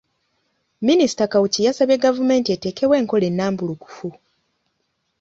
[0.87, 4.09] Minisita Kawuki yasabye gavumenti eteekewo enkola ennambulukufu